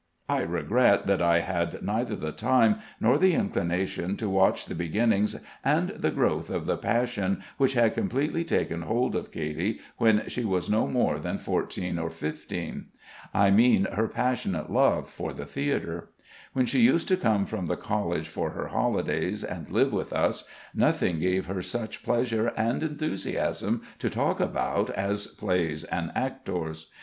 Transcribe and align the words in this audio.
I 0.27 0.39
regret 0.39 1.05
that 1.05 1.21
I 1.21 1.41
had 1.41 1.83
neither 1.83 2.15
the 2.15 2.31
time 2.31 2.79
nor 2.99 3.19
the 3.19 3.35
inclination 3.35 4.17
to 4.17 4.29
watch 4.31 4.65
the 4.65 4.73
beginnings 4.73 5.35
and 5.63 5.89
the 5.89 6.09
growth 6.09 6.49
of 6.49 6.65
the 6.65 6.75
passion 6.75 7.43
which 7.57 7.73
had 7.73 7.93
completely 7.93 8.43
taken 8.43 8.81
hold 8.81 9.15
of 9.15 9.29
Katy 9.31 9.79
when 9.97 10.27
she 10.27 10.43
was 10.43 10.71
no 10.71 10.87
more 10.87 11.19
than 11.19 11.37
fourteen 11.37 11.99
or 11.99 12.09
fifteen. 12.09 12.87
I 13.31 13.51
mean 13.51 13.85
her 13.93 14.07
passionate 14.07 14.71
love 14.71 15.07
for 15.07 15.33
the 15.35 15.45
theatre. 15.45 16.09
When 16.53 16.65
she 16.65 16.79
used 16.79 17.07
to 17.09 17.15
come 17.15 17.45
from 17.45 17.67
the 17.67 17.77
College 17.77 18.27
for 18.27 18.49
her 18.53 18.69
holidays 18.69 19.43
and 19.43 19.69
live 19.69 19.93
with 19.93 20.11
us, 20.13 20.45
nothing 20.73 21.19
gave 21.19 21.45
her 21.45 21.61
such 21.61 22.01
pleasure 22.01 22.47
and 22.57 22.81
enthusiasm 22.81 23.83
to 23.99 24.09
talk 24.09 24.39
about 24.39 24.89
as 24.89 25.27
plays 25.27 25.83
and 25.83 26.11
actors. 26.15 26.87